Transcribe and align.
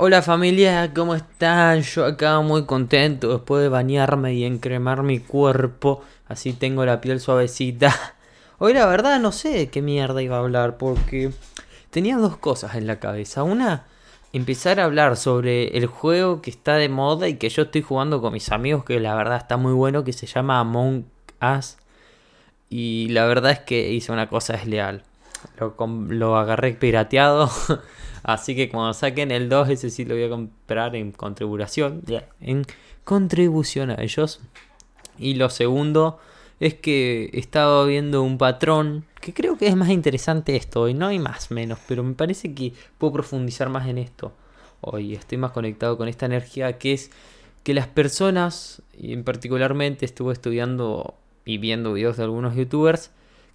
Hola 0.00 0.22
familia, 0.22 0.94
¿cómo 0.94 1.16
están? 1.16 1.82
Yo 1.82 2.04
acá 2.04 2.38
muy 2.40 2.66
contento 2.66 3.32
después 3.32 3.64
de 3.64 3.68
bañarme 3.68 4.32
y 4.32 4.44
encremar 4.44 5.02
mi 5.02 5.18
cuerpo, 5.18 6.04
así 6.28 6.52
tengo 6.52 6.84
la 6.84 7.00
piel 7.00 7.18
suavecita. 7.18 7.92
Hoy 8.58 8.74
la 8.74 8.86
verdad 8.86 9.18
no 9.18 9.32
sé 9.32 9.70
qué 9.70 9.82
mierda 9.82 10.22
iba 10.22 10.36
a 10.36 10.38
hablar 10.38 10.76
porque 10.76 11.32
tenía 11.90 12.16
dos 12.16 12.36
cosas 12.36 12.76
en 12.76 12.86
la 12.86 13.00
cabeza. 13.00 13.42
Una, 13.42 13.86
empezar 14.32 14.78
a 14.78 14.84
hablar 14.84 15.16
sobre 15.16 15.76
el 15.76 15.86
juego 15.86 16.42
que 16.42 16.50
está 16.50 16.76
de 16.76 16.88
moda 16.88 17.26
y 17.26 17.34
que 17.34 17.48
yo 17.48 17.62
estoy 17.62 17.82
jugando 17.82 18.20
con 18.20 18.32
mis 18.32 18.52
amigos, 18.52 18.84
que 18.84 19.00
la 19.00 19.16
verdad 19.16 19.38
está 19.38 19.56
muy 19.56 19.72
bueno, 19.72 20.04
que 20.04 20.12
se 20.12 20.28
llama 20.28 20.60
Among 20.60 21.06
Us. 21.42 21.76
Y 22.70 23.08
la 23.08 23.26
verdad 23.26 23.50
es 23.50 23.58
que 23.58 23.90
hice 23.90 24.12
una 24.12 24.28
cosa 24.28 24.52
desleal. 24.52 25.02
Lo, 25.58 25.74
lo 26.08 26.36
agarré 26.36 26.74
pirateado. 26.74 27.50
Así 28.28 28.54
que 28.54 28.68
cuando 28.68 28.92
saquen 28.92 29.30
el 29.30 29.48
2, 29.48 29.70
ese 29.70 29.88
sí 29.88 30.04
lo 30.04 30.14
voy 30.14 30.24
a 30.24 30.28
comprar 30.28 30.94
en 30.94 31.12
contribución. 31.12 32.02
En 32.42 32.66
contribución 33.02 33.88
a 33.88 34.02
ellos. 34.02 34.40
Y 35.18 35.36
lo 35.36 35.48
segundo 35.48 36.18
es 36.60 36.74
que 36.74 37.30
he 37.32 37.38
estado 37.38 37.86
viendo 37.86 38.22
un 38.22 38.36
patrón 38.36 39.06
que 39.22 39.32
creo 39.32 39.56
que 39.56 39.66
es 39.66 39.76
más 39.76 39.88
interesante 39.88 40.56
esto. 40.56 40.90
Y 40.90 40.92
no 40.92 41.06
hay 41.06 41.18
más 41.18 41.50
menos, 41.50 41.78
pero 41.88 42.04
me 42.04 42.12
parece 42.12 42.52
que 42.52 42.74
puedo 42.98 43.14
profundizar 43.14 43.70
más 43.70 43.88
en 43.88 43.96
esto. 43.96 44.34
Hoy 44.82 45.14
estoy 45.14 45.38
más 45.38 45.52
conectado 45.52 45.96
con 45.96 46.06
esta 46.06 46.26
energía 46.26 46.76
que 46.76 46.92
es 46.92 47.10
que 47.62 47.72
las 47.72 47.86
personas, 47.86 48.82
y 48.92 49.14
en 49.14 49.24
particularmente 49.24 50.04
estuve 50.04 50.34
estudiando 50.34 51.14
y 51.46 51.56
viendo 51.56 51.94
videos 51.94 52.18
de 52.18 52.24
algunos 52.24 52.54
youtubers, 52.54 53.10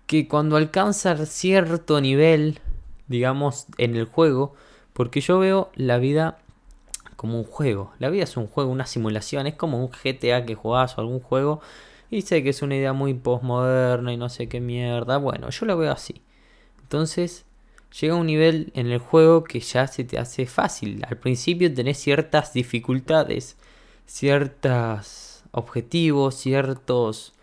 que 0.07 0.27
cuando 0.27 0.55
alcanzan 0.55 1.27
cierto 1.27 2.01
nivel 2.01 2.59
digamos, 3.07 3.67
en 3.77 3.95
el 3.95 4.05
juego, 4.05 4.55
porque 4.93 5.21
yo 5.21 5.39
veo 5.39 5.71
la 5.75 5.97
vida 5.97 6.37
como 7.15 7.37
un 7.39 7.45
juego. 7.45 7.93
La 7.99 8.09
vida 8.09 8.23
es 8.23 8.37
un 8.37 8.47
juego, 8.47 8.71
una 8.71 8.85
simulación, 8.85 9.47
es 9.47 9.55
como 9.55 9.79
un 9.79 9.89
GTA 9.89 10.45
que 10.45 10.55
jugás 10.55 10.97
o 10.97 11.01
algún 11.01 11.19
juego. 11.19 11.61
Y 12.09 12.21
sé 12.21 12.43
que 12.43 12.49
es 12.49 12.61
una 12.61 12.75
idea 12.75 12.93
muy 12.93 13.13
postmoderna 13.13 14.13
y 14.13 14.17
no 14.17 14.29
sé 14.29 14.47
qué 14.47 14.59
mierda. 14.59 15.17
Bueno, 15.17 15.49
yo 15.49 15.65
lo 15.65 15.77
veo 15.77 15.91
así. 15.91 16.21
Entonces, 16.81 17.45
llega 17.99 18.15
un 18.15 18.27
nivel 18.27 18.71
en 18.75 18.91
el 18.91 18.99
juego 18.99 19.43
que 19.43 19.59
ya 19.59 19.87
se 19.87 20.03
te 20.03 20.19
hace 20.19 20.45
fácil. 20.45 21.03
Al 21.07 21.17
principio 21.17 21.73
tenés 21.73 21.97
ciertas 21.97 22.53
dificultades, 22.53 23.57
ciertos 24.05 25.43
objetivos, 25.51 26.35
ciertos 26.35 27.33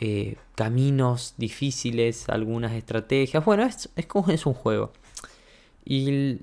eh, 0.00 0.36
caminos 0.54 1.34
difíciles, 1.36 2.28
algunas 2.28 2.72
estrategias. 2.72 3.44
Bueno, 3.44 3.64
es, 3.64 3.90
es 3.96 4.06
como 4.06 4.30
es 4.30 4.46
un 4.46 4.54
juego. 4.54 4.92
Y 5.84 6.40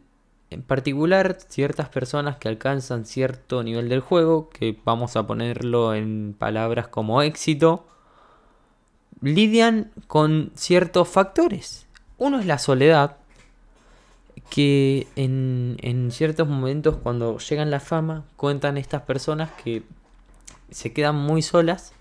en 0.51 0.63
particular, 0.63 1.37
ciertas 1.47 1.87
personas 1.87 2.35
que 2.35 2.49
alcanzan 2.49 3.05
cierto 3.05 3.63
nivel 3.63 3.87
del 3.87 4.01
juego, 4.01 4.49
que 4.49 4.77
vamos 4.83 5.15
a 5.15 5.25
ponerlo 5.25 5.95
en 5.95 6.35
palabras 6.37 6.89
como 6.89 7.21
éxito, 7.21 7.87
lidian 9.21 9.91
con 10.07 10.51
ciertos 10.55 11.07
factores. 11.07 11.87
Uno 12.17 12.37
es 12.39 12.45
la 12.45 12.59
soledad, 12.59 13.17
que 14.49 15.07
en, 15.15 16.09
ciertos 16.11 16.49
momentos 16.49 16.97
cuando 16.97 17.37
llegan 17.37 17.71
la 17.71 17.79
fama, 17.79 18.25
cuentan 18.35 18.77
estas 18.77 19.03
personas 19.03 19.49
que 19.63 19.83
se 20.69 20.91
quedan 20.91 21.15
muy 21.15 21.41
solas 21.41 21.93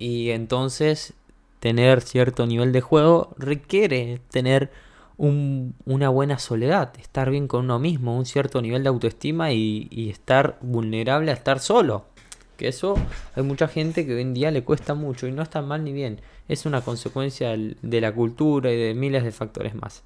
y 0.00 0.30
entonces 0.30 1.14
tener 1.60 2.00
cierto 2.00 2.46
nivel 2.46 2.72
de 2.72 2.80
juego 2.80 3.34
requiere 3.38 4.20
tener 4.30 4.72
una 5.16 6.08
buena 6.08 6.38
soledad, 6.38 6.92
estar 6.98 7.30
bien 7.30 7.46
con 7.46 7.64
uno 7.64 7.78
mismo, 7.78 8.16
un 8.16 8.26
cierto 8.26 8.60
nivel 8.60 8.82
de 8.82 8.88
autoestima 8.88 9.52
y, 9.52 10.10
estar 10.10 10.58
vulnerable 10.60 11.30
a 11.30 11.34
estar 11.34 11.60
solo. 11.60 12.06
Que 12.56 12.68
eso 12.68 12.94
hay 13.34 13.42
mucha 13.42 13.66
gente 13.66 14.06
que 14.06 14.14
hoy 14.14 14.22
en 14.22 14.34
día 14.34 14.50
le 14.50 14.62
cuesta 14.62 14.94
mucho 14.94 15.26
y 15.26 15.32
no 15.32 15.42
está 15.42 15.62
mal 15.62 15.84
ni 15.84 15.92
bien. 15.92 16.20
Es 16.48 16.66
una 16.66 16.82
consecuencia 16.82 17.56
de 17.56 18.00
la 18.00 18.12
cultura 18.12 18.72
y 18.72 18.76
de 18.76 18.94
miles 18.94 19.24
de 19.24 19.32
factores 19.32 19.74
más. 19.74 20.04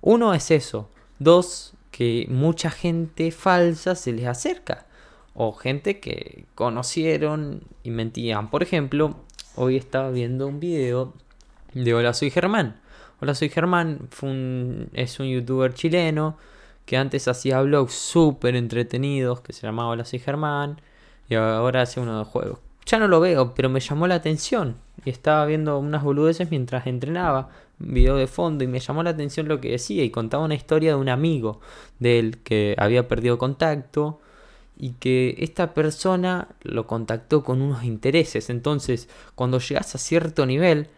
Uno 0.00 0.34
es 0.34 0.50
eso. 0.50 0.88
Dos, 1.18 1.74
que 1.90 2.26
mucha 2.28 2.70
gente 2.70 3.30
falsa 3.30 3.94
se 3.94 4.12
les 4.12 4.26
acerca 4.26 4.86
o 5.34 5.52
gente 5.52 6.00
que 6.00 6.46
conocieron 6.54 7.62
y 7.84 7.90
mentían. 7.90 8.50
Por 8.50 8.62
ejemplo, 8.62 9.16
hoy 9.54 9.76
estaba 9.76 10.10
viendo 10.10 10.46
un 10.46 10.60
video 10.60 11.12
de 11.74 11.94
Hola 11.94 12.14
soy 12.14 12.30
Germán. 12.30 12.80
Hola 13.18 13.34
soy 13.34 13.48
Germán 13.48 14.10
es 14.92 15.20
un 15.20 15.26
youtuber 15.26 15.72
chileno 15.72 16.36
que 16.84 16.98
antes 16.98 17.26
hacía 17.28 17.62
vlogs 17.62 17.94
súper 17.94 18.54
entretenidos 18.56 19.40
que 19.40 19.54
se 19.54 19.66
llamaba 19.66 19.88
Hola 19.88 20.04
soy 20.04 20.18
Germán 20.18 20.82
y 21.26 21.34
ahora 21.34 21.80
hace 21.80 21.98
uno 21.98 22.18
de 22.18 22.26
juegos. 22.26 22.58
Ya 22.84 22.98
no 22.98 23.08
lo 23.08 23.18
veo, 23.20 23.54
pero 23.54 23.70
me 23.70 23.80
llamó 23.80 24.06
la 24.06 24.16
atención 24.16 24.76
y 25.02 25.08
estaba 25.08 25.46
viendo 25.46 25.78
unas 25.78 26.04
boludeces 26.04 26.50
mientras 26.50 26.86
entrenaba, 26.86 27.48
video 27.78 28.16
de 28.16 28.26
fondo 28.26 28.64
y 28.64 28.66
me 28.66 28.80
llamó 28.80 29.02
la 29.02 29.10
atención 29.10 29.48
lo 29.48 29.62
que 29.62 29.70
decía 29.70 30.04
y 30.04 30.10
contaba 30.10 30.44
una 30.44 30.54
historia 30.54 30.90
de 30.90 30.96
un 30.96 31.08
amigo 31.08 31.60
de 31.98 32.18
él 32.18 32.38
que 32.44 32.74
había 32.76 33.08
perdido 33.08 33.38
contacto 33.38 34.20
y 34.76 34.90
que 34.90 35.36
esta 35.38 35.72
persona 35.72 36.48
lo 36.60 36.86
contactó 36.86 37.42
con 37.42 37.62
unos 37.62 37.82
intereses. 37.82 38.50
Entonces, 38.50 39.08
cuando 39.34 39.58
llegas 39.58 39.94
a 39.94 39.98
cierto 39.98 40.44
nivel, 40.44 40.90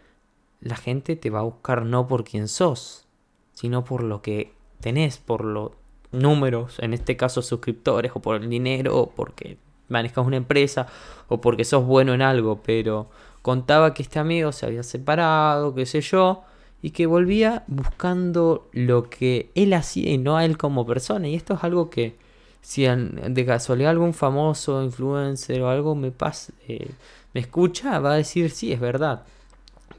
la 0.60 0.76
gente 0.76 1.16
te 1.16 1.30
va 1.30 1.41
a 1.41 1.44
buscar 1.44 1.84
no 1.84 2.06
por 2.06 2.24
quién 2.24 2.48
sos, 2.48 3.06
sino 3.52 3.84
por 3.84 4.02
lo 4.02 4.22
que 4.22 4.52
tenés, 4.80 5.19
por 5.19 5.44
los 5.44 5.72
números, 6.12 6.78
en 6.80 6.94
este 6.94 7.16
caso 7.16 7.42
suscriptores, 7.42 8.12
o 8.14 8.20
por 8.20 8.36
el 8.36 8.48
dinero, 8.48 8.96
o 8.98 9.10
porque 9.10 9.58
manejas 9.88 10.26
una 10.26 10.36
empresa, 10.36 10.86
o 11.28 11.41
porque 11.41 11.64
sos 11.64 11.84
bueno 11.84 12.14
en 12.14 12.22
algo. 12.22 12.60
Pero 12.62 13.08
contaba 13.42 13.94
que 13.94 14.02
este 14.02 14.19
amigo 14.19 14.52
se 14.52 14.66
había 14.66 14.82
separado, 14.82 15.74
qué 15.74 15.86
sé 15.86 16.00
yo, 16.00 16.44
y 16.82 16.90
que 16.90 17.06
volvía 17.06 17.64
buscando 17.66 18.69
lo 18.72 19.10
que 19.10 19.50
él 19.54 19.72
hacía 19.75 20.10
y 20.10 20.19
no 20.19 20.36
a 20.36 20.44
él 20.44 20.56
como 20.56 20.86
persona. 20.86 21.28
Y 21.28 21.34
esto 21.34 21.54
es 21.54 21.64
algo 21.64 21.90
que 21.90 22.16
si 22.60 22.84
de 22.84 23.46
casualidad 23.46 23.90
algún 23.90 24.14
famoso 24.14 24.82
influencer 24.82 25.62
o 25.62 25.70
algo 25.70 25.94
me 25.94 26.10
pasa, 26.10 26.52
eh, 26.66 26.90
me 27.34 27.40
escucha, 27.40 27.98
va 27.98 28.12
a 28.12 28.16
decir 28.16 28.50
sí, 28.50 28.72
es 28.72 28.80
verdad. 28.80 29.25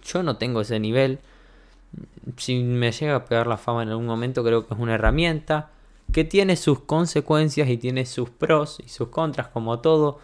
Yo 0.04 0.24
no 0.24 0.38
tengo 0.38 0.62
ese 0.62 0.80
nivel. 0.80 1.20
Si 2.38 2.60
me 2.64 2.92
llega 2.92 3.16
a 3.16 3.26
pegar 3.26 3.48
la 3.48 3.58
fama 3.58 3.84
en 3.84 3.90
algún 3.90 4.06
momento, 4.06 4.44
creo 4.44 4.68
que 4.68 4.74
es 4.74 4.80
una 4.80 4.96
herramienta 4.96 5.72
que 6.12 6.24
tiene 6.24 6.56
sus 6.56 6.80
consecuencias 6.80 7.70
y 7.70 7.78
tiene 7.78 8.06
sus 8.06 8.30
pros 8.30 8.80
y 8.84 8.90
sus 8.90 9.10
contras, 9.10 9.48
como 9.48 9.80
todo. 9.80 10.20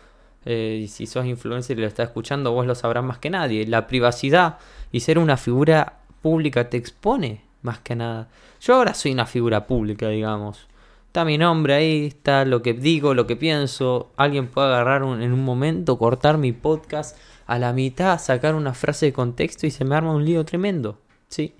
Eh, 0.45 0.81
y 0.83 0.87
si 0.87 1.07
sos 1.07 1.25
influencer 1.25 1.77
y 1.77 1.81
lo 1.81 1.87
estás 1.87 2.07
escuchando, 2.07 2.51
vos 2.51 2.65
lo 2.65 2.75
sabrás 2.75 3.03
más 3.03 3.17
que 3.17 3.29
nadie. 3.29 3.65
La 3.67 3.87
privacidad 3.87 4.59
y 4.91 4.99
ser 4.99 5.17
una 5.17 5.37
figura 5.37 5.99
pública 6.21 6.69
te 6.69 6.77
expone 6.77 7.41
más 7.61 7.79
que 7.79 7.95
nada. 7.95 8.29
Yo 8.61 8.75
ahora 8.75 8.93
soy 8.93 9.11
una 9.11 9.25
figura 9.25 9.67
pública, 9.67 10.09
digamos. 10.09 10.67
Está 11.15 11.23
mi 11.23 11.37
nombre 11.37 11.73
ahí, 11.73 12.07
está 12.07 12.43
lo 12.43 12.61
que 12.61 12.73
digo, 12.73 13.13
lo 13.13 13.25
que 13.25 13.37
pienso. 13.37 14.11
Alguien 14.17 14.49
puede 14.49 14.67
agarrar 14.67 15.01
en 15.01 15.31
un 15.31 15.45
momento, 15.45 15.97
cortar 15.97 16.37
mi 16.37 16.51
podcast 16.51 17.15
a 17.47 17.57
la 17.57 17.71
mitad, 17.71 18.19
sacar 18.19 18.53
una 18.53 18.73
frase 18.73 19.05
de 19.05 19.13
contexto 19.13 19.65
y 19.65 19.71
se 19.71 19.85
me 19.85 19.95
arma 19.95 20.11
un 20.11 20.25
lío 20.25 20.43
tremendo. 20.43 20.99
Sí. 21.29 21.55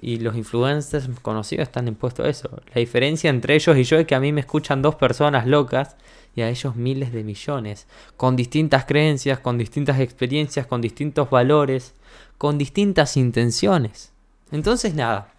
Y 0.00 0.20
los 0.20 0.36
influencers 0.36 1.08
conocidos 1.20 1.64
están 1.66 1.88
impuestos 1.88 2.26
a 2.26 2.28
eso. 2.28 2.48
La 2.72 2.78
diferencia 2.78 3.28
entre 3.28 3.56
ellos 3.56 3.76
y 3.76 3.82
yo 3.82 3.98
es 3.98 4.06
que 4.06 4.14
a 4.14 4.20
mí 4.20 4.30
me 4.30 4.42
escuchan 4.42 4.82
dos 4.82 4.94
personas 4.94 5.48
locas 5.48 5.96
y 6.36 6.42
a 6.42 6.48
ellos 6.48 6.76
miles 6.76 7.12
de 7.12 7.24
millones. 7.24 7.88
Con 8.16 8.36
distintas 8.36 8.84
creencias, 8.84 9.40
con 9.40 9.58
distintas 9.58 9.98
experiencias, 9.98 10.68
con 10.68 10.80
distintos 10.80 11.28
valores, 11.28 11.96
con 12.38 12.56
distintas 12.56 13.16
intenciones. 13.16 14.12
Entonces 14.52 14.94
nada, 14.94 15.32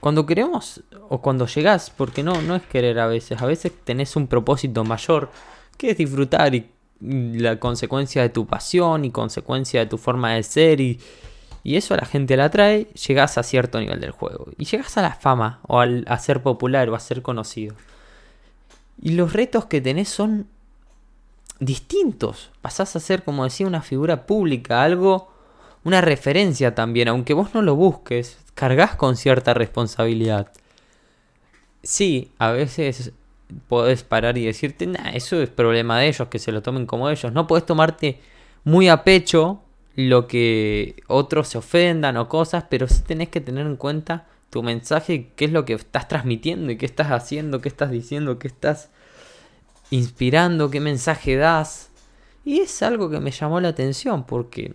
cuando 0.00 0.24
queremos 0.24 0.82
o 1.12 1.20
cuando 1.20 1.46
llegás, 1.46 1.90
porque 1.90 2.22
no, 2.22 2.40
no 2.40 2.54
es 2.54 2.62
querer 2.62 3.00
a 3.00 3.08
veces, 3.08 3.42
a 3.42 3.46
veces 3.46 3.72
tenés 3.82 4.14
un 4.14 4.28
propósito 4.28 4.84
mayor 4.84 5.28
que 5.76 5.90
es 5.90 5.98
disfrutar 5.98 6.54
y 6.54 6.70
la 7.00 7.58
consecuencia 7.58 8.22
de 8.22 8.28
tu 8.28 8.46
pasión 8.46 9.04
y 9.04 9.10
consecuencia 9.10 9.80
de 9.80 9.86
tu 9.86 9.98
forma 9.98 10.34
de 10.34 10.44
ser 10.44 10.80
y, 10.80 11.00
y 11.64 11.74
eso 11.74 11.94
a 11.94 11.96
la 11.96 12.06
gente 12.06 12.36
la 12.36 12.44
atrae, 12.44 12.84
llegás 13.08 13.38
a 13.38 13.42
cierto 13.42 13.80
nivel 13.80 14.00
del 14.00 14.12
juego 14.12 14.46
y 14.56 14.66
llegás 14.66 14.96
a 14.98 15.02
la 15.02 15.14
fama 15.14 15.58
o 15.66 15.80
a 15.80 16.18
ser 16.18 16.44
popular 16.44 16.88
o 16.88 16.94
a 16.94 17.00
ser 17.00 17.22
conocido. 17.22 17.74
Y 19.02 19.10
los 19.12 19.32
retos 19.32 19.64
que 19.64 19.80
tenés 19.80 20.10
son 20.10 20.46
distintos. 21.58 22.50
Pasás 22.62 22.94
a 22.94 23.00
ser, 23.00 23.24
como 23.24 23.42
decía, 23.42 23.66
una 23.66 23.82
figura 23.82 24.26
pública, 24.26 24.84
algo, 24.84 25.32
una 25.82 26.00
referencia 26.02 26.76
también, 26.76 27.08
aunque 27.08 27.34
vos 27.34 27.52
no 27.52 27.62
lo 27.62 27.74
busques 27.74 28.38
cargas 28.54 28.94
con 28.94 29.16
cierta 29.16 29.54
responsabilidad. 29.54 30.52
Sí, 31.82 32.30
a 32.38 32.52
veces 32.52 33.12
podés 33.68 34.02
parar 34.02 34.38
y 34.38 34.46
decirte, 34.46 34.86
nah, 34.86 35.10
eso 35.10 35.40
es 35.40 35.48
problema 35.48 35.98
de 35.98 36.08
ellos, 36.08 36.28
que 36.28 36.38
se 36.38 36.52
lo 36.52 36.62
tomen 36.62 36.86
como 36.86 37.08
ellos. 37.08 37.32
No 37.32 37.46
puedes 37.46 37.66
tomarte 37.66 38.20
muy 38.64 38.88
a 38.88 39.04
pecho 39.04 39.62
lo 39.96 40.26
que 40.26 41.02
otros 41.08 41.48
se 41.48 41.58
ofendan 41.58 42.16
o 42.16 42.28
cosas, 42.28 42.64
pero 42.70 42.86
sí 42.88 43.02
tenés 43.06 43.28
que 43.28 43.40
tener 43.40 43.66
en 43.66 43.76
cuenta 43.76 44.26
tu 44.50 44.62
mensaje, 44.62 45.30
qué 45.36 45.46
es 45.46 45.52
lo 45.52 45.64
que 45.64 45.74
estás 45.74 46.08
transmitiendo 46.08 46.72
y 46.72 46.76
qué 46.76 46.86
estás 46.86 47.08
haciendo, 47.08 47.60
qué 47.60 47.68
estás 47.68 47.90
diciendo, 47.90 48.38
qué 48.38 48.48
estás 48.48 48.90
inspirando, 49.90 50.70
qué 50.70 50.80
mensaje 50.80 51.36
das. 51.36 51.90
Y 52.44 52.60
es 52.60 52.82
algo 52.82 53.10
que 53.10 53.20
me 53.20 53.30
llamó 53.30 53.60
la 53.60 53.68
atención 53.68 54.24
porque, 54.24 54.74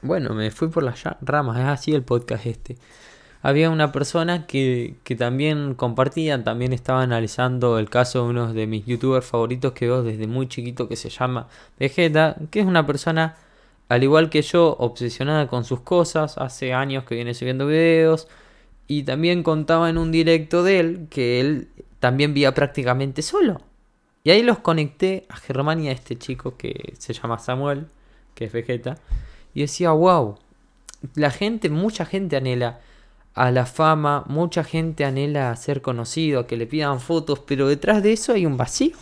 bueno, 0.00 0.34
me 0.34 0.50
fui 0.50 0.68
por 0.68 0.82
las 0.82 1.02
ramas, 1.20 1.58
es 1.58 1.64
así 1.64 1.92
el 1.92 2.02
podcast 2.02 2.46
este. 2.46 2.76
Había 3.42 3.70
una 3.70 3.92
persona 3.92 4.46
que, 4.46 4.96
que 5.04 5.14
también 5.14 5.74
compartía, 5.74 6.42
también 6.42 6.72
estaba 6.72 7.02
analizando 7.02 7.78
el 7.78 7.88
caso 7.88 8.24
de 8.24 8.30
uno 8.30 8.52
de 8.52 8.66
mis 8.66 8.84
youtubers 8.84 9.26
favoritos 9.26 9.72
que 9.72 9.86
veo 9.86 10.02
desde 10.02 10.26
muy 10.26 10.48
chiquito 10.48 10.88
que 10.88 10.96
se 10.96 11.08
llama 11.08 11.46
Vegeta, 11.78 12.36
que 12.50 12.60
es 12.60 12.66
una 12.66 12.86
persona 12.86 13.36
al 13.88 14.02
igual 14.02 14.28
que 14.28 14.42
yo, 14.42 14.76
obsesionada 14.78 15.48
con 15.48 15.64
sus 15.64 15.80
cosas, 15.80 16.36
hace 16.38 16.74
años 16.74 17.04
que 17.04 17.14
viene 17.14 17.34
subiendo 17.34 17.66
videos, 17.66 18.28
y 18.86 19.04
también 19.04 19.42
contaba 19.42 19.88
en 19.88 19.98
un 19.98 20.12
directo 20.12 20.62
de 20.62 20.80
él 20.80 21.06
que 21.10 21.40
él 21.40 21.68
también 22.00 22.34
vía 22.34 22.54
prácticamente 22.54 23.22
solo. 23.22 23.60
Y 24.24 24.30
ahí 24.30 24.42
los 24.42 24.58
conecté 24.58 25.26
a 25.30 25.36
Germán 25.36 25.82
y 25.82 25.88
a 25.88 25.92
este 25.92 26.18
chico 26.18 26.56
que 26.56 26.94
se 26.98 27.14
llama 27.14 27.38
Samuel, 27.38 27.86
que 28.34 28.44
es 28.44 28.52
Vegeta, 28.52 28.98
y 29.54 29.62
decía, 29.62 29.92
wow, 29.92 30.36
la 31.14 31.30
gente, 31.30 31.70
mucha 31.70 32.04
gente 32.04 32.36
anhela 32.36 32.80
a 33.34 33.50
la 33.50 33.66
fama, 33.66 34.24
mucha 34.26 34.64
gente 34.64 35.04
anhela 35.04 35.54
ser 35.56 35.80
conocido, 35.82 36.46
que 36.46 36.56
le 36.56 36.66
pidan 36.66 37.00
fotos, 37.00 37.40
pero 37.40 37.68
detrás 37.68 38.02
de 38.02 38.12
eso 38.12 38.32
hay 38.32 38.46
un 38.46 38.56
vacío, 38.56 38.96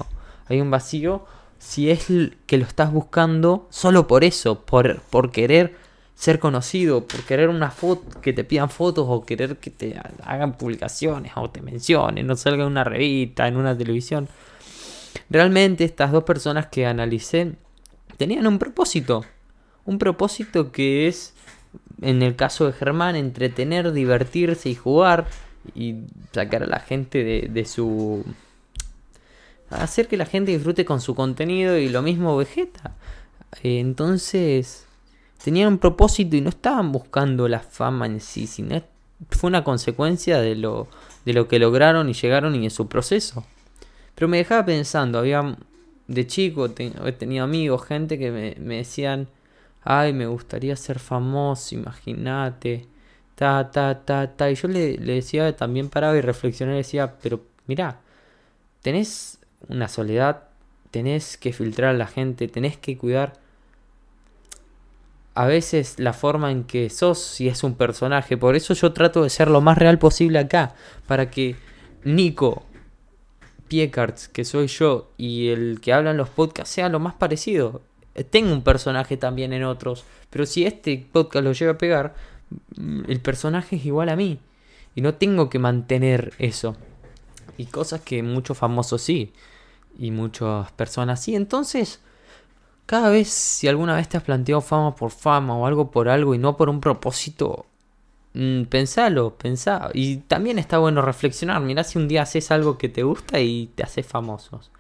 hay 0.49 0.61
un 0.61 0.71
vacío 0.71 1.25
si 1.59 1.91
es 1.91 2.07
que 2.47 2.59
lo 2.59 2.65
estás 2.65 2.93
buscando 2.93 3.67
solo 3.71 4.07
por 4.07 4.25
eso, 4.25 4.65
por, 4.65 5.01
por 5.01 5.31
querer 5.31 5.75
ser 6.15 6.39
conocido, 6.39 7.07
por 7.07 7.23
querer 7.23 7.49
una 7.49 7.71
foto, 7.71 8.21
que 8.21 8.33
te 8.33 8.45
pidan 8.45 8.71
fotos 8.71 9.07
o 9.09 9.25
querer 9.25 9.59
que 9.59 9.71
te 9.71 10.01
hagan 10.25 10.57
publicaciones 10.57 11.33
o 11.37 11.51
te 11.51 11.61
mencionen, 11.61 12.27
no 12.27 12.37
salga 12.37 12.65
en 12.65 12.71
una 12.71 12.85
revista, 12.85 13.47
en 13.47 13.57
una 13.57 13.77
televisión. 13.77 14.29
Realmente 15.29 15.85
estas 15.85 16.13
dos 16.13 16.25
personas 16.25 16.67
que 16.67 16.87
analicé 16.87 17.53
tenían 18.17 18.47
un 18.47 18.59
propósito. 18.59 19.25
Un 19.85 19.99
propósito 19.99 20.73
que 20.73 21.07
es, 21.07 21.35
en 22.03 22.23
el 22.23 22.37
caso 22.37 22.67
de 22.67 22.73
Germán, 22.73 23.17
entretener, 23.17 23.93
divertirse 23.93 24.69
y 24.69 24.75
jugar 24.75 25.27
y 25.75 25.97
sacar 26.33 26.63
a 26.63 26.67
la 26.67 26.81
gente 26.81 27.25
de, 27.25 27.49
de 27.51 27.65
su 27.65 28.25
hacer 29.71 30.09
que 30.09 30.17
la 30.17 30.27
gente 30.27 30.53
disfrute 30.53 30.85
con 30.85 31.01
su 31.01 31.15
contenido 31.15 31.77
y 31.77 31.89
lo 31.89 32.03
mismo 32.03 32.37
Vegeta. 32.37 32.95
Eh, 33.63 33.81
entonces, 33.81 34.87
tenían 35.43 35.69
un 35.69 35.79
propósito 35.79 36.37
y 36.37 36.41
no 36.41 36.51
estaban 36.51 36.93
buscando 36.93 37.49
la 37.49 37.61
fama 37.61 38.07
en 38.07 38.21
sí, 38.21 38.47
sino 38.47 38.83
fue 39.31 39.49
una 39.49 39.65
consecuencia 39.65 40.41
de 40.41 40.55
lo, 40.55 40.89
de 41.25 41.33
lo 41.33 41.49
que 41.49 41.59
lograron 41.59 42.09
y 42.09 42.13
llegaron 42.13 42.55
y 42.55 42.65
en 42.65 42.71
su 42.71 42.89
proceso. 42.89 43.45
Pero 44.15 44.29
me 44.29 44.39
dejaba 44.39 44.65
pensando, 44.65 45.19
había 45.19 45.57
de 46.07 46.27
chico, 46.27 46.67
he 46.67 47.13
tenido 47.13 47.45
amigos, 47.45 47.85
gente 47.85 48.19
que 48.19 48.31
me, 48.31 48.57
me, 48.61 48.77
decían, 48.77 49.29
ay, 49.87 50.13
me 50.13 50.27
gustaría 50.27 50.77
ser 50.77 50.99
famoso, 50.99 51.75
imagínate, 51.75 52.89
ta, 53.37 53.71
ta, 53.71 54.05
ta, 54.05 54.37
ta. 54.37 54.51
Y 54.51 54.57
yo 54.57 54.69
le, 54.69 54.99
le 54.99 55.15
decía, 55.15 55.57
también 55.57 55.89
paraba 55.89 56.17
y 56.17 56.21
reflexionaba 56.21 56.77
y 56.77 56.83
decía, 56.83 57.15
pero 57.23 57.43
mira, 57.67 58.01
tenés 58.83 59.39
una 59.69 59.89
soledad, 59.89 60.49
tenés 60.91 61.37
que 61.37 61.53
filtrar 61.53 61.91
a 61.95 61.99
la 61.99 62.07
gente, 62.07 62.49
tenés 62.49 62.77
que 62.77 62.99
cuidar 62.99 63.35
a 65.37 65.47
veces 65.47 65.99
la 65.99 66.15
forma 66.15 66.51
en 66.51 66.65
que 66.65 66.89
sos 66.91 67.21
si 67.23 67.47
es 67.47 67.63
un 67.63 67.75
personaje. 67.75 68.37
Por 68.37 68.57
eso 68.57 68.75
yo 68.75 68.93
trato 68.93 69.23
de 69.23 69.31
ser 69.31 69.49
lo 69.49 69.61
más 69.61 69.79
real 69.79 69.99
posible 69.99 70.39
acá, 70.39 70.75
para 71.07 71.31
que 71.31 71.57
Nico 72.05 72.65
Piecards, 73.69 74.29
que 74.29 74.45
soy 74.45 74.67
yo, 74.69 75.11
y 75.19 75.49
el 75.49 75.81
que 75.83 75.93
habla 75.93 76.13
en 76.13 76.17
los 76.17 76.31
podcasts 76.31 76.75
sea 76.75 76.89
lo 76.89 77.01
más 77.01 77.15
parecido. 77.15 77.83
Tengo 78.25 78.53
un 78.53 78.63
personaje 78.63 79.17
también 79.17 79.53
en 79.53 79.65
otros, 79.65 80.05
pero 80.31 80.47
si 80.47 80.65
este 80.65 81.07
podcast 81.13 81.45
lo 81.45 81.53
llega 81.53 81.73
a 81.73 81.79
pegar, 81.79 82.15
mm, 82.77 83.05
el 83.09 83.21
personaje 83.21 83.77
es 83.77 83.87
igual 83.87 84.09
a 84.09 84.17
mí. 84.17 84.39
Y 84.95 85.03
no 85.03 85.15
tengo 85.15 85.51
que 85.51 85.59
mantener 85.59 86.33
eso. 86.39 86.77
Y 87.59 87.67
cosas 87.67 88.01
que 88.01 88.23
muchos 88.23 88.57
famosos 88.57 89.03
sí 89.03 89.33
y 89.99 90.11
muchas 90.11 90.73
personas 90.73 91.23
sí. 91.23 91.35
Entonces, 91.35 92.01
cada 92.87 93.11
vez 93.11 93.29
si 93.29 93.69
alguna 93.69 93.97
vez 93.97 94.09
te 94.09 94.17
has 94.17 94.23
planteado 94.23 94.61
fama 94.61 94.95
por 94.95 95.11
fama 95.11 95.57
o 95.57 95.67
algo 95.67 95.91
por 95.91 96.09
algo 96.09 96.35
y 96.35 96.39
no 96.39 96.57
por 96.57 96.69
un 96.69 96.81
propósito, 96.81 97.67
mmm, 98.35 98.63
pensalo, 98.65 99.37
pensá. 99.37 99.91
Y 99.95 100.19
también 100.19 100.59
está 100.59 100.79
bueno 100.79 101.03
reflexionar. 101.03 101.61
Mirá 101.63 101.85
si 101.85 101.99
un 101.99 102.09
día 102.09 102.23
haces 102.23 102.51
algo 102.51 102.79
que 102.79 102.89
te 102.89 103.03
gusta 103.03 103.41
y 103.41 103.69
te 103.75 103.83
haces 103.83 104.07
famosos. 104.07 104.71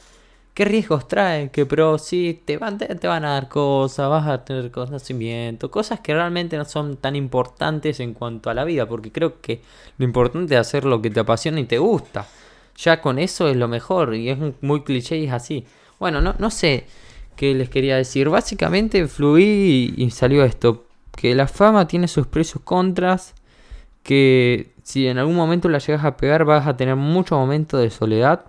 ¿Qué 0.56 0.64
riesgos 0.64 1.06
trae? 1.06 1.50
¿Qué 1.50 1.66
pros? 1.66 2.02
Sí, 2.02 2.42
te 2.44 2.56
van, 2.56 2.78
te, 2.78 3.06
van 3.06 3.24
a 3.24 3.34
dar 3.34 3.48
cosas, 3.48 4.08
vas 4.10 4.26
a 4.26 4.44
tener 4.44 4.72
conocimiento, 4.72 5.70
cosas 5.70 6.00
que 6.00 6.14
realmente 6.14 6.56
no 6.56 6.64
son 6.64 6.96
tan 6.96 7.14
importantes 7.14 8.00
en 8.00 8.14
cuanto 8.14 8.50
a 8.50 8.54
la 8.54 8.64
vida, 8.64 8.86
porque 8.86 9.12
creo 9.12 9.40
que 9.40 9.60
lo 9.98 10.04
importante 10.04 10.54
es 10.54 10.60
hacer 10.60 10.84
lo 10.84 11.00
que 11.00 11.10
te 11.10 11.20
apasiona 11.20 11.60
y 11.60 11.64
te 11.64 11.78
gusta 11.78 12.26
ya 12.76 13.00
con 13.00 13.18
eso 13.18 13.48
es 13.48 13.56
lo 13.56 13.68
mejor 13.68 14.14
y 14.14 14.30
es 14.30 14.38
muy 14.60 14.82
cliché 14.82 15.16
y 15.16 15.26
es 15.26 15.32
así. 15.32 15.64
Bueno, 15.98 16.20
no, 16.20 16.34
no 16.38 16.50
sé 16.50 16.86
qué 17.36 17.54
les 17.54 17.68
quería 17.68 17.96
decir. 17.96 18.28
Básicamente 18.28 19.06
fluí 19.06 19.94
y, 19.96 20.10
salió 20.10 20.44
esto. 20.44 20.84
Que 21.12 21.34
la 21.34 21.48
fama 21.48 21.88
tiene 21.88 22.08
sus 22.08 22.26
precios 22.26 22.62
contras. 22.62 23.34
Que 24.02 24.72
si 24.82 25.06
en 25.08 25.18
algún 25.18 25.34
momento 25.34 25.68
la 25.68 25.78
llegas 25.78 26.04
a 26.04 26.16
pegar 26.16 26.44
vas 26.44 26.66
a 26.66 26.76
tener 26.76 26.96
mucho 26.96 27.36
momento 27.36 27.78
de 27.78 27.90
soledad. 27.90 28.44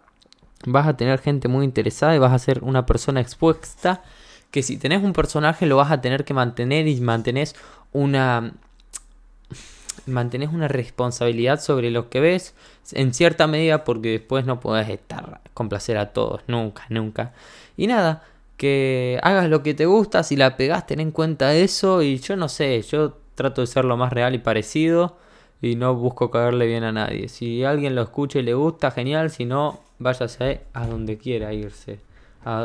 Vas 0.66 0.88
a 0.88 0.98
tener 0.98 1.20
gente 1.20 1.48
muy 1.48 1.66
interesada 1.66 2.16
y 2.16 2.20
vas 2.20 2.34
a 2.34 2.40
ser 2.40 2.64
una 2.64 2.86
persona 2.86 3.22
expuesta. 3.22 4.04
Que 4.52 4.64
si 4.64 4.78
tenés 4.78 5.04
un 5.04 5.14
personaje 5.14 5.66
lo 5.66 5.78
vas 5.78 5.92
a 5.92 6.02
tener 6.02 6.24
que 6.24 6.34
mantener 6.34 6.88
y 6.88 7.00
mantenés 7.02 7.56
una 7.92 8.54
mantenés 10.06 10.50
una 10.54 10.68
responsabilidad 10.68 11.60
sobre 11.60 11.92
lo 11.92 12.10
que 12.10 12.20
ves 12.20 12.56
en 12.94 13.14
cierta 13.14 13.46
medida 13.48 13.84
porque 13.84 14.12
después 14.12 14.46
no 14.46 14.60
podés 14.60 14.90
estar 14.90 15.42
complacer 15.54 15.98
a 15.98 16.14
todos, 16.14 16.42
nunca, 16.48 16.86
nunca. 16.90 17.34
Y 17.76 17.88
nada, 17.88 18.24
que 18.58 19.20
hagas 19.24 19.50
lo 19.50 19.64
que 19.64 19.74
te 19.74 19.86
gusta, 19.86 20.24
si 20.24 20.36
la 20.36 20.58
pegás, 20.58 20.88
ten 20.88 21.00
en 21.00 21.12
cuenta 21.12 21.54
eso 21.56 22.02
y 22.02 22.20
yo 22.20 22.36
no 22.36 22.50
sé, 22.50 22.82
yo 22.84 23.18
trato 23.36 23.62
de 23.62 23.68
ser 23.68 23.86
lo 23.86 23.98
más 23.98 24.14
real 24.14 24.34
y 24.36 24.40
parecido 24.40 25.18
y 25.62 25.76
no 25.76 25.96
busco 25.96 26.32
caerle 26.32 26.68
bien 26.68 26.84
a 26.84 26.92
nadie. 26.92 27.30
Si 27.30 27.64
alguien 27.64 27.96
lo 27.96 28.02
escucha 28.02 28.40
y 28.40 28.44
le 28.44 28.54
gusta, 28.54 28.92
genial, 28.92 29.30
si 29.30 29.46
no, 29.46 29.80
váyase 30.00 30.62
a 30.74 30.88
donde 30.88 31.18
quiera 31.18 31.54
irse. 31.54 32.00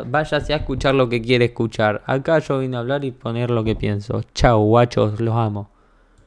váyase 0.05 0.53
a 0.53 0.57
escuchar 0.57 0.95
lo 0.95 1.09
que 1.09 1.21
quiere 1.21 1.45
escuchar. 1.45 2.03
Acá 2.05 2.39
yo 2.39 2.59
vine 2.59 2.77
a 2.77 2.79
hablar 2.79 3.03
y 3.03 3.11
poner 3.11 3.49
lo 3.49 3.63
que 3.63 3.75
pienso. 3.75 4.21
Chao, 4.33 4.61
guachos, 4.61 5.19
los 5.19 5.35
amo. 5.35 5.72